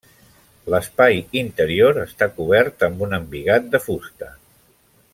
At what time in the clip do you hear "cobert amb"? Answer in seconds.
2.39-3.05